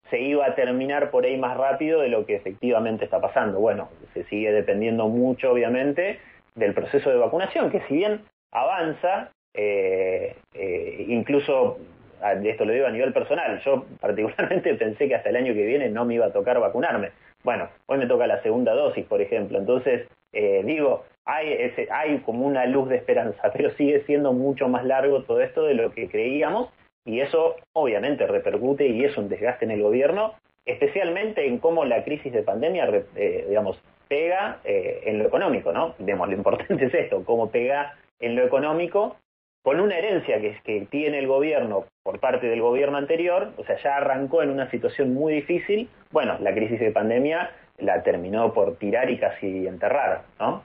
se 0.09 0.19
iba 0.19 0.45
a 0.45 0.55
terminar 0.55 1.09
por 1.09 1.25
ahí 1.25 1.37
más 1.37 1.57
rápido 1.57 2.01
de 2.01 2.09
lo 2.09 2.25
que 2.25 2.35
efectivamente 2.35 3.05
está 3.05 3.19
pasando. 3.19 3.59
Bueno, 3.59 3.89
se 4.13 4.23
sigue 4.25 4.51
dependiendo 4.51 5.07
mucho, 5.07 5.51
obviamente, 5.51 6.19
del 6.55 6.73
proceso 6.73 7.09
de 7.09 7.17
vacunación, 7.17 7.71
que 7.71 7.81
si 7.81 7.95
bien 7.95 8.21
avanza, 8.51 9.31
eh, 9.53 10.35
eh, 10.53 11.05
incluso, 11.07 11.79
esto 12.43 12.65
lo 12.65 12.73
digo 12.73 12.87
a 12.87 12.91
nivel 12.91 13.13
personal, 13.13 13.59
yo 13.63 13.85
particularmente 13.99 14.73
pensé 14.75 15.07
que 15.07 15.15
hasta 15.15 15.29
el 15.29 15.35
año 15.37 15.53
que 15.53 15.65
viene 15.65 15.89
no 15.89 16.05
me 16.05 16.15
iba 16.15 16.27
a 16.27 16.33
tocar 16.33 16.59
vacunarme. 16.59 17.11
Bueno, 17.43 17.69
hoy 17.87 17.97
me 17.97 18.07
toca 18.07 18.27
la 18.27 18.41
segunda 18.41 18.73
dosis, 18.73 19.05
por 19.05 19.21
ejemplo, 19.21 19.57
entonces 19.57 20.07
eh, 20.33 20.63
digo, 20.65 21.05
hay, 21.25 22.21
como 22.25 22.45
una 22.45 22.65
luz 22.65 22.89
de 22.89 22.97
esperanza, 22.97 23.51
pero 23.53 23.71
sigue 23.71 24.03
siendo 24.05 24.33
mucho 24.33 24.67
más 24.67 24.85
largo 24.85 25.23
todo 25.23 25.41
esto 25.41 25.63
de 25.63 25.73
lo 25.73 25.91
que 25.91 26.09
creíamos 26.09 26.69
y 27.05 27.19
eso 27.19 27.55
obviamente 27.73 28.25
repercute 28.25 28.87
y 28.87 29.03
es 29.03 29.17
un 29.17 29.29
desgaste 29.29 29.65
en 29.65 29.71
el 29.71 29.81
gobierno, 29.81 30.33
especialmente 30.65 31.45
en 31.45 31.59
cómo 31.59 31.85
la 31.85 32.03
crisis 32.03 32.33
de 32.33 32.41
pandemia, 32.41 32.89
eh, 33.15 33.45
digamos, 33.47 33.79
pega 34.07 34.59
eh, 34.63 35.01
en 35.05 35.19
lo 35.19 35.25
económico, 35.25 35.71
¿no? 35.71 35.93
Digamos, 35.99 36.29
lo 36.29 36.35
importante 36.35 36.85
es 36.85 36.93
esto, 36.93 37.23
cómo 37.23 37.51
pega 37.51 37.95
en 38.19 38.35
lo 38.35 38.43
económico 38.43 39.17
con 39.63 39.79
una 39.79 39.97
herencia 39.97 40.39
que, 40.39 40.57
que 40.63 40.87
tiene 40.91 41.19
el 41.19 41.27
gobierno 41.27 41.85
por 42.03 42.19
parte 42.19 42.47
del 42.47 42.61
gobierno 42.61 42.97
anterior, 42.97 43.51
o 43.57 43.65
sea, 43.65 43.77
ya 43.81 43.97
arrancó 43.97 44.43
en 44.43 44.51
una 44.51 44.69
situación 44.69 45.13
muy 45.13 45.33
difícil, 45.33 45.89
bueno, 46.11 46.37
la 46.39 46.53
crisis 46.53 46.79
de 46.79 46.91
pandemia 46.91 47.51
la 47.79 48.03
terminó 48.03 48.53
por 48.53 48.77
tirar 48.77 49.09
y 49.09 49.17
casi 49.17 49.67
enterrar, 49.67 50.21
¿no? 50.39 50.63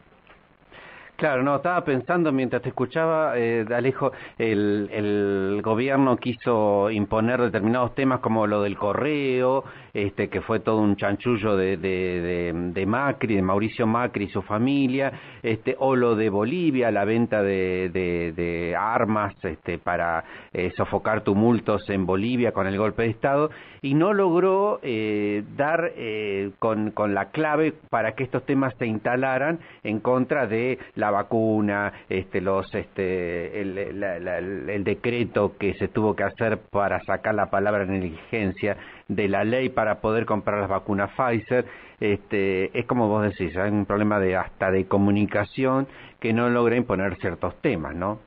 Claro, 1.21 1.43
no, 1.43 1.57
estaba 1.57 1.85
pensando 1.85 2.33
mientras 2.33 2.63
te 2.63 2.71
escuchaba, 2.71 3.37
eh, 3.37 3.67
Alejo, 3.71 4.11
el, 4.39 5.61
gobierno 5.63 6.17
quiso 6.17 6.91
imponer 6.91 7.43
determinados 7.43 7.95
temas 7.95 8.21
como 8.21 8.47
lo 8.47 8.63
del 8.63 8.79
correo, 8.79 9.63
este, 9.93 10.31
que 10.31 10.41
fue 10.41 10.61
todo 10.61 10.79
un 10.79 10.97
chanchullo 10.97 11.59
de, 11.59 12.85
Macri, 12.87 13.35
de 13.35 13.43
Mauricio 13.43 13.87
Macri 13.87 14.25
y 14.25 14.29
su 14.31 14.41
familia, 14.41 15.13
este, 15.43 15.77
o 15.79 15.95
lo 15.95 16.17
de 16.17 16.31
Bolivia, 16.31 16.91
la 16.91 17.05
venta 17.05 17.43
de, 17.43 17.91
de 17.93 18.75
armas 18.75 19.35
este, 19.45 19.77
para 19.77 20.25
eh, 20.55 20.73
sofocar 20.75 21.23
tumultos 21.23 21.87
en 21.91 22.07
Bolivia 22.07 22.53
con 22.53 22.67
el 22.67 22.79
golpe 22.79 23.03
de 23.03 23.11
Estado, 23.11 23.51
y 23.83 23.95
no 23.95 24.13
logró 24.13 24.81
eh, 24.83 25.43
dar 25.57 25.93
eh, 25.97 26.51
con, 26.59 26.91
con 26.91 27.15
la 27.15 27.27
clave 27.27 27.75
para 27.91 28.13
que 28.13 28.25
estos 28.25 28.45
temas 28.45 28.75
se 28.79 28.87
instalaran 28.87 29.59
en 29.83 30.01
contra 30.01 30.47
de 30.47 30.79
la 30.95 31.10
vacuna, 31.11 31.93
este, 32.09 32.41
los, 32.41 32.75
este, 32.75 33.61
el, 33.61 33.79
el, 33.79 34.85
decreto 34.85 35.57
que 35.59 35.75
se 35.75 35.89
tuvo 35.89 36.15
que 36.15 36.25
hacer 36.25 36.59
para 36.59 37.01
sacar 37.01 37.35
la 37.35 37.51
palabra 37.51 37.85
negligencia 37.85 38.77
de 39.09 39.29
la 39.29 39.45
ley 39.45 39.69
para 39.69 40.01
poder 40.01 40.27
comprar 40.27 40.61
las 40.61 40.69
vacunas 40.69 41.11
Pfizer. 41.17 41.65
Este, 42.01 42.77
es 42.79 42.87
como 42.87 43.09
vos 43.09 43.23
decís, 43.23 43.57
hay 43.57 43.71
un 43.71 43.87
problema 43.87 44.21
de 44.21 44.37
hasta 44.37 44.71
de 44.71 44.87
comunicación 44.87 45.87
que 46.19 46.33
no 46.33 46.49
logra 46.49 46.77
imponer 46.77 47.17
ciertos 47.17 47.55
temas, 47.61 47.95
¿no? 47.95 48.21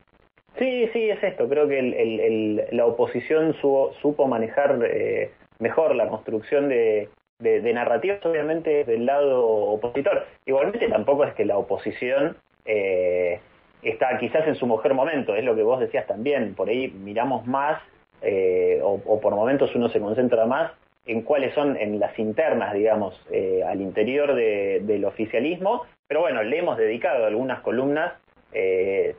Sí, 0.57 0.87
sí, 0.93 1.09
es 1.09 1.23
esto. 1.23 1.49
Creo 1.49 1.67
que 1.67 1.79
el, 1.79 1.93
el, 1.93 2.63
la 2.71 2.85
oposición 2.85 3.55
supo 3.55 4.27
manejar 4.27 4.79
eh, 4.83 5.31
mejor 5.59 5.95
la 5.95 6.07
construcción 6.07 6.69
de, 6.69 7.09
de, 7.39 7.73
narrativas, 7.73 8.23
obviamente, 8.25 8.83
del 8.83 9.05
lado 9.05 9.45
opositor. 9.45 10.25
Igualmente 10.45 10.87
tampoco 10.87 11.25
es 11.25 11.33
que 11.33 11.45
la 11.45 11.57
oposición 11.57 12.37
eh, 12.65 13.39
está 13.81 14.17
quizás 14.17 14.47
en 14.47 14.55
su 14.55 14.65
mejor 14.65 14.93
momento, 14.93 15.35
es 15.35 15.43
lo 15.43 15.55
que 15.55 15.63
vos 15.63 15.79
decías 15.79 16.07
también, 16.07 16.55
por 16.55 16.69
ahí 16.69 16.89
miramos 16.89 17.45
más, 17.45 17.81
eh, 18.21 18.79
o, 18.81 19.19
por 19.19 19.35
momentos 19.35 19.75
uno 19.75 19.89
se 19.89 19.99
concentra 19.99 20.45
más 20.45 20.71
en 21.05 21.21
cuáles 21.23 21.53
son 21.53 21.75
en 21.75 21.99
las 21.99 22.17
internas, 22.17 22.73
digamos, 22.73 23.19
eh, 23.29 23.61
al 23.67 23.81
interior 23.81 24.33
del 24.35 25.03
oficialismo, 25.03 25.85
pero 26.07 26.21
bueno, 26.21 26.41
le 26.43 26.59
hemos 26.59 26.77
dedicado 26.77 27.25
algunas 27.25 27.61
columnas 27.61 28.13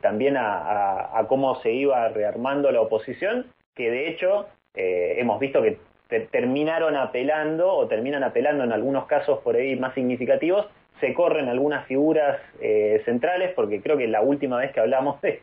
también 0.01 0.37
a, 0.37 1.19
a, 1.19 1.27
cómo 1.27 1.55
se 1.61 1.73
iba 1.73 2.07
rearmando 2.07 2.71
la 2.71 2.79
oposición, 2.79 3.47
que 3.75 3.91
de 3.91 4.07
hecho 4.07 4.47
hemos 4.73 5.41
visto 5.41 5.61
que 5.61 5.77
terminaron 6.31 6.95
apelando 6.95 7.73
o 7.73 7.87
terminan 7.87 8.23
apelando 8.23 8.63
en 8.63 8.71
algunos 8.71 9.07
casos 9.07 9.39
por 9.39 9.57
ahí 9.57 9.75
más 9.75 9.93
significativos, 9.93 10.67
se 10.99 11.13
corren 11.13 11.49
algunas 11.49 11.85
figuras 11.87 12.39
eh, 12.61 13.01
centrales, 13.05 13.51
porque 13.55 13.81
creo 13.81 13.97
que 13.97 14.07
la 14.07 14.21
última 14.21 14.57
vez 14.57 14.71
que 14.71 14.79
hablamos 14.79 15.21
de, 15.21 15.41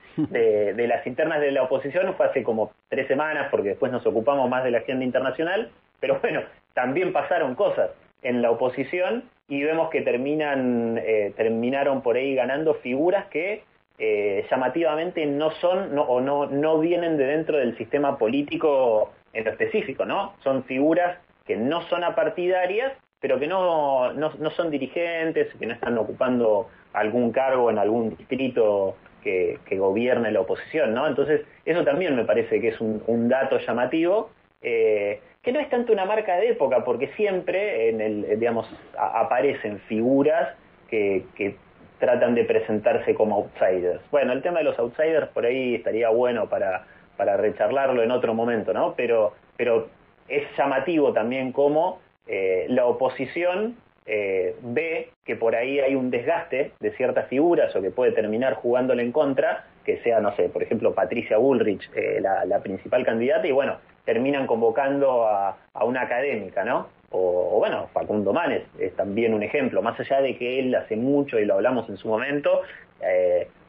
de, 0.74 0.86
las 0.86 1.06
internas 1.06 1.40
de 1.40 1.52
la 1.52 1.62
oposición 1.62 2.14
fue 2.14 2.26
hace 2.26 2.42
como 2.42 2.72
tres 2.88 3.06
semanas, 3.08 3.48
porque 3.50 3.70
después 3.70 3.92
nos 3.92 4.06
ocupamos 4.06 4.48
más 4.48 4.64
de 4.64 4.70
la 4.70 4.78
agenda 4.78 5.04
internacional, 5.04 5.70
pero 6.00 6.18
bueno, 6.20 6.42
también 6.74 7.12
pasaron 7.12 7.54
cosas 7.54 7.90
en 8.22 8.40
la 8.42 8.50
oposición 8.50 9.24
y 9.48 9.62
vemos 9.62 9.90
que 9.90 10.00
terminan, 10.00 10.98
eh, 10.98 11.32
terminaron 11.36 12.02
por 12.02 12.16
ahí 12.16 12.34
ganando 12.34 12.74
figuras 12.74 13.26
que 13.26 13.64
eh, 13.98 14.46
llamativamente 14.50 15.26
no 15.26 15.50
son 15.60 15.94
no, 15.94 16.02
o 16.02 16.20
no, 16.20 16.46
no 16.46 16.78
vienen 16.78 17.16
de 17.16 17.26
dentro 17.26 17.58
del 17.58 17.76
sistema 17.76 18.16
político 18.18 19.12
en 19.32 19.44
lo 19.44 19.50
específico, 19.50 20.04
¿no? 20.04 20.34
Son 20.42 20.64
figuras 20.64 21.18
que 21.46 21.56
no 21.56 21.82
son 21.82 22.04
apartidarias, 22.04 22.92
pero 23.22 23.38
que 23.38 23.46
no, 23.46 24.12
no, 24.12 24.32
no 24.38 24.50
son 24.50 24.70
dirigentes, 24.70 25.48
que 25.58 25.66
no 25.66 25.72
están 25.72 25.96
ocupando 25.96 26.68
algún 26.92 27.32
cargo 27.32 27.70
en 27.70 27.78
algún 27.78 28.14
distrito 28.16 28.96
que, 29.22 29.58
que 29.64 29.78
gobierne 29.78 30.30
la 30.30 30.40
oposición, 30.40 30.92
¿no? 30.92 31.06
Entonces, 31.06 31.40
eso 31.64 31.82
también 31.84 32.14
me 32.14 32.24
parece 32.24 32.60
que 32.60 32.68
es 32.68 32.80
un, 32.80 33.28
dato 33.28 33.58
llamativo, 33.58 34.30
eh, 34.60 35.20
que 35.42 35.52
no 35.52 35.60
es 35.60 35.70
tanto 35.70 35.94
una 35.94 36.04
marca 36.04 36.36
de 36.36 36.50
época, 36.50 36.84
porque 36.84 37.08
siempre, 37.16 37.88
en 37.88 38.00
el, 38.02 38.38
digamos, 38.38 38.68
aparecen 38.98 39.78
figuras 39.88 40.54
que, 40.90 41.24
que 41.34 41.56
tratan 41.98 42.34
de 42.34 42.44
presentarse 42.44 43.14
como 43.14 43.36
outsiders. 43.36 44.02
Bueno, 44.10 44.32
el 44.32 44.42
tema 44.42 44.58
de 44.58 44.64
los 44.64 44.78
outsiders 44.78 45.28
por 45.28 45.46
ahí 45.46 45.76
estaría 45.76 46.10
bueno 46.10 46.50
para 46.50 46.84
para 47.16 47.36
recharlarlo 47.36 48.02
en 48.02 48.10
otro 48.10 48.34
momento, 48.34 48.72
¿no? 48.72 48.94
Pero, 48.96 49.32
pero 49.56 49.88
es 50.28 50.42
llamativo 50.56 51.12
también 51.12 51.52
cómo 51.52 52.00
eh, 52.26 52.66
la 52.68 52.86
oposición 52.86 53.76
eh, 54.06 54.56
ve 54.62 55.10
que 55.24 55.36
por 55.36 55.54
ahí 55.54 55.80
hay 55.80 55.94
un 55.94 56.10
desgaste 56.10 56.72
de 56.80 56.90
ciertas 56.92 57.28
figuras 57.28 57.74
o 57.74 57.82
que 57.82 57.90
puede 57.90 58.12
terminar 58.12 58.54
jugándole 58.54 59.02
en 59.02 59.12
contra, 59.12 59.66
que 59.84 59.98
sea, 59.98 60.20
no 60.20 60.34
sé, 60.36 60.48
por 60.48 60.62
ejemplo, 60.62 60.94
Patricia 60.94 61.38
Bullrich, 61.38 61.90
eh, 61.94 62.20
la, 62.20 62.60
principal 62.60 63.04
candidata, 63.04 63.46
y 63.46 63.52
bueno, 63.52 63.78
terminan 64.04 64.46
convocando 64.46 65.26
a, 65.26 65.56
una 65.84 66.02
académica, 66.02 66.64
¿no? 66.64 66.88
O, 67.10 67.58
bueno, 67.58 67.88
Facundo 67.92 68.32
Manes 68.32 68.62
es 68.78 68.94
también 68.94 69.34
un 69.34 69.42
ejemplo, 69.42 69.82
más 69.82 69.98
allá 69.98 70.20
de 70.20 70.36
que 70.36 70.60
él 70.60 70.74
hace 70.74 70.96
mucho, 70.96 71.38
y 71.38 71.44
lo 71.44 71.54
hablamos 71.54 71.88
en 71.88 71.96
su 71.96 72.08
momento, 72.08 72.62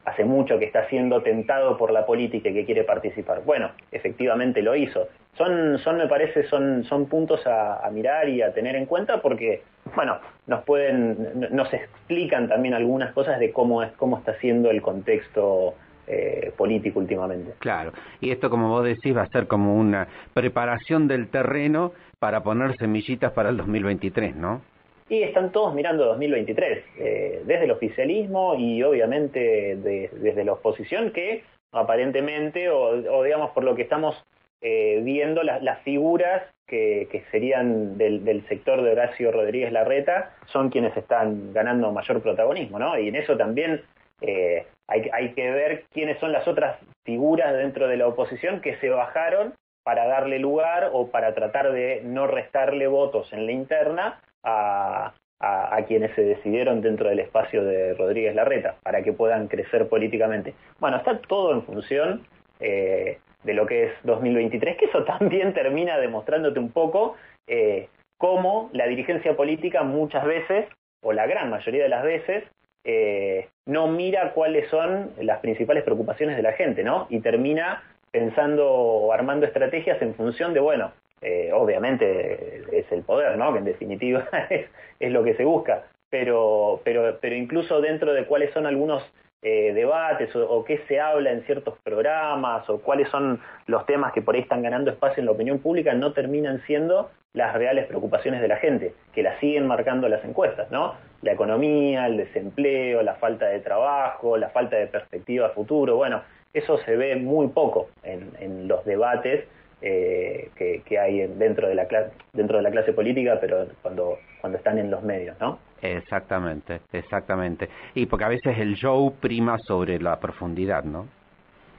hace 0.04 0.24
mucho 0.24 0.58
que 0.58 0.64
está 0.66 0.88
siendo 0.88 1.22
tentado 1.22 1.76
por 1.76 1.90
la 1.90 2.06
política 2.06 2.48
y 2.48 2.54
que 2.54 2.64
quiere 2.64 2.84
participar. 2.84 3.42
Bueno, 3.44 3.72
efectivamente 3.90 4.62
lo 4.62 4.76
hizo. 4.76 5.08
Son, 5.36 5.78
son 5.80 5.96
me 5.98 6.06
parece, 6.06 6.44
son, 6.48 6.84
son 6.84 7.06
puntos 7.06 7.40
a, 7.46 7.88
mirar 7.92 8.28
y 8.28 8.42
a 8.42 8.52
tener 8.52 8.76
en 8.76 8.86
cuenta 8.86 9.20
porque, 9.20 9.62
bueno, 9.94 10.18
nos 10.46 10.62
pueden, 10.64 11.48
nos 11.50 11.72
explican 11.72 12.48
también 12.48 12.74
algunas 12.74 13.12
cosas 13.12 13.40
de 13.40 13.52
cómo 13.52 13.82
es, 13.82 13.92
cómo 13.92 14.18
está 14.18 14.38
siendo 14.38 14.70
el 14.70 14.80
contexto 14.80 15.74
eh, 16.06 16.52
político 16.56 17.00
últimamente. 17.00 17.54
Claro, 17.58 17.92
y 18.20 18.30
esto 18.30 18.48
como 18.48 18.68
vos 18.68 18.84
decís 18.84 19.16
va 19.16 19.22
a 19.22 19.28
ser 19.28 19.46
como 19.46 19.76
una 19.76 20.06
preparación 20.34 21.08
del 21.08 21.28
terreno 21.28 21.92
para 22.20 22.42
poner 22.42 22.76
semillitas 22.76 23.32
para 23.32 23.48
el 23.48 23.56
2023, 23.56 24.36
¿no? 24.36 24.62
y 25.08 25.22
están 25.22 25.52
todos 25.52 25.74
mirando 25.74 26.06
2023, 26.06 26.84
eh, 26.98 27.42
desde 27.44 27.64
el 27.64 27.70
oficialismo 27.70 28.54
y 28.56 28.82
obviamente 28.82 29.76
desde 29.76 30.44
la 30.44 30.54
oposición, 30.54 31.10
que 31.10 31.44
aparentemente, 31.72 32.70
o, 32.70 33.22
digamos 33.22 33.50
por 33.50 33.64
lo 33.64 33.74
que 33.74 33.82
estamos 33.82 34.16
eh, 34.66 35.02
viendo, 35.04 35.42
las 35.42 35.78
figuras 35.82 36.42
que, 36.66 37.22
serían 37.30 37.98
del, 37.98 38.42
sector 38.48 38.80
de 38.80 38.92
Horacio 38.92 39.30
Rodríguez 39.30 39.70
Larreta 39.70 40.30
son 40.46 40.70
quienes 40.70 40.96
están 40.96 41.52
ganando 41.52 41.92
mayor 41.92 42.22
protagonismo, 42.22 42.78
¿no? 42.78 42.98
Y 42.98 43.08
en 43.08 43.16
eso 43.16 43.36
también 43.36 43.82
eh, 44.22 44.64
hay, 44.88 45.34
que 45.34 45.50
ver 45.50 45.84
quiénes 45.92 46.18
son 46.18 46.32
las 46.32 46.48
otras 46.48 46.78
figuras 47.04 47.52
dentro 47.52 47.86
de 47.88 47.98
la 47.98 48.06
oposición 48.06 48.62
que 48.62 48.76
se 48.76 48.88
bajaron 48.88 49.52
para 49.84 50.06
darle 50.06 50.38
lugar 50.38 50.88
o 50.94 51.08
para 51.10 51.34
tratar 51.34 51.70
de 51.70 52.00
no 52.02 52.26
restarle 52.26 52.86
votos 52.86 53.30
en 53.34 53.44
la 53.44 53.52
interna 53.52 54.20
a, 54.42 55.12
a, 55.40 55.84
quienes 55.86 56.14
se 56.14 56.22
decidieron 56.22 56.80
dentro 56.80 57.10
del 57.10 57.20
espacio 57.20 57.62
de 57.64 57.92
Rodríguez 57.92 58.34
Larreta, 58.34 58.76
para 58.82 59.02
que 59.02 59.12
puedan 59.12 59.46
crecer 59.48 59.90
políticamente. 59.90 60.54
Bueno, 60.80 60.96
está 60.96 61.18
todo 61.18 61.52
en 61.52 61.64
función 61.64 62.26
eh, 62.60 63.18
de 63.44 63.54
lo 63.54 63.66
que 63.66 63.84
es 63.84 63.92
2023, 64.02 64.76
que 64.76 64.86
eso 64.86 65.04
también 65.18 65.54
termina 65.54 65.98
demostrándote 65.98 66.58
un 66.58 66.70
poco 66.70 67.16
eh, 67.46 67.88
cómo 68.18 68.70
la 68.72 68.86
dirigencia 68.86 69.36
política 69.36 69.82
muchas 69.82 70.24
veces, 70.24 70.66
o 71.02 71.12
la 71.12 71.26
gran 71.26 71.50
mayoría 71.50 71.82
de 71.82 71.88
las 71.88 72.02
veces, 72.02 72.44
eh, 72.84 73.48
no 73.66 73.86
mira 73.86 74.32
cuáles 74.32 74.68
son 74.68 75.12
las 75.20 75.40
principales 75.40 75.84
preocupaciones 75.84 76.36
de 76.36 76.42
la 76.42 76.52
gente, 76.52 76.82
¿no? 76.82 77.06
Y 77.08 77.20
termina 77.20 77.82
pensando 78.10 78.70
o 78.70 79.12
armando 79.12 79.46
estrategias 79.46 80.00
en 80.02 80.14
función 80.14 80.54
de, 80.54 80.60
bueno, 80.60 80.92
eh, 81.20 81.50
obviamente 81.52 82.62
es 82.78 82.90
el 82.92 83.02
poder, 83.02 83.36
¿no? 83.38 83.52
Que 83.52 83.58
en 83.58 83.64
definitiva 83.64 84.28
es, 84.50 84.66
es, 85.00 85.12
lo 85.12 85.24
que 85.24 85.34
se 85.34 85.44
busca, 85.44 85.84
pero, 86.10 86.80
pero, 86.84 87.18
pero 87.20 87.34
incluso 87.34 87.80
dentro 87.80 88.12
de 88.12 88.26
cuáles 88.26 88.52
son 88.52 88.66
algunos 88.66 89.02
eh, 89.46 89.74
debates 89.74 90.34
o, 90.34 90.64
qué 90.64 90.78
se 90.88 90.98
habla 90.98 91.30
en 91.30 91.42
ciertos 91.44 91.74
programas 91.84 92.66
o 92.70 92.80
cuáles 92.80 93.10
son 93.10 93.42
los 93.66 93.84
temas 93.84 94.14
que 94.14 94.22
por 94.22 94.34
ahí 94.34 94.40
están 94.40 94.62
ganando 94.62 94.90
espacio 94.90 95.20
en 95.20 95.26
la 95.26 95.32
opinión 95.32 95.58
pública 95.58 95.92
no 95.92 96.14
terminan 96.14 96.62
siendo 96.62 97.10
las 97.34 97.54
reales 97.54 97.84
preocupaciones 97.84 98.40
de 98.40 98.48
la 98.48 98.56
gente, 98.56 98.94
que 99.12 99.22
las 99.22 99.38
siguen 99.40 99.66
marcando 99.66 100.08
las 100.08 100.24
encuestas, 100.24 100.70
¿no? 100.70 100.94
La 101.20 101.32
economía, 101.32 102.06
el 102.06 102.16
desempleo, 102.16 103.02
la 103.02 103.16
falta 103.16 103.46
de 103.48 103.60
trabajo, 103.60 104.38
la 104.38 104.48
falta 104.48 104.76
de 104.76 104.86
perspectiva 104.86 105.50
futuro, 105.50 105.96
bueno, 105.96 106.22
eso 106.54 106.78
se 106.78 106.96
ve 106.96 107.16
muy 107.16 107.48
poco 107.48 107.90
en, 108.02 108.66
los 108.66 108.82
debates 108.86 109.44
eh, 109.82 110.48
que, 110.56 110.98
hay 110.98 111.26
dentro 111.26 111.68
de 111.68 111.74
la 111.74 111.86
clase 111.86 112.12
dentro 112.32 112.56
de 112.56 112.62
la 112.62 112.70
clase 112.70 112.94
política 112.94 113.38
pero 113.40 113.66
cuando 113.82 114.18
cuando 114.40 114.56
están 114.56 114.78
en 114.78 114.90
los 114.90 115.02
medios 115.02 115.38
no 115.40 115.58
exactamente 115.84 116.80
exactamente 116.92 117.68
y 117.94 118.06
porque 118.06 118.24
a 118.24 118.28
veces 118.28 118.58
el 118.58 118.74
show 118.74 119.14
prima 119.20 119.58
sobre 119.58 120.00
la 120.00 120.18
profundidad 120.18 120.84
no 120.84 121.06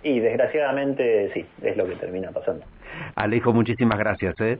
y 0.03 0.19
desgraciadamente 0.19 1.31
sí 1.33 1.45
es 1.61 1.75
lo 1.75 1.85
que 1.87 1.95
termina 1.95 2.31
pasando 2.31 2.65
Alejo 3.15 3.53
muchísimas 3.53 3.97
gracias 3.97 4.39
¿eh? 4.41 4.59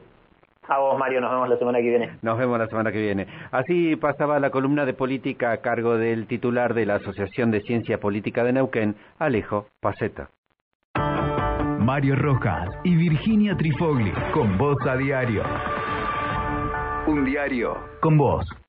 A 0.68 0.80
vos, 0.80 0.98
Mario, 0.98 1.22
nos 1.22 1.32
vemos 1.32 1.50
la 1.50 1.58
semana 1.58 1.78
que 1.78 1.90
viene. 1.90 2.18
Nos 2.24 2.38
vemos 2.40 2.58
la 2.58 2.66
semana 2.66 2.92
que 2.92 3.00
viene. 3.00 3.28
Así 3.52 3.96
pasaba 3.98 4.40
la 4.40 4.50
columna 4.50 4.86
de 4.86 4.94
política 4.94 5.52
a 5.52 5.58
cargo 5.58 5.96
del 5.98 6.26
titular 6.26 6.74
de 6.74 6.88
la 6.88 6.96
Asociación 6.96 7.52
de 7.52 7.62
Ciencia 7.62 8.00
Política 8.00 8.44
de 8.44 8.54
Neuquén, 8.54 8.96
Alejo 9.20 9.68
Paceta. 9.80 10.30
Mario 11.86 12.16
Rojas 12.16 12.70
y 12.84 12.96
Virginia 12.96 13.56
Trifogli, 13.56 14.12
con 14.34 14.58
voz 14.58 14.78
a 14.88 14.98
diario. 14.98 15.44
Un 17.06 17.24
diario 17.26 17.78
con 18.02 18.18
vos. 18.18 18.65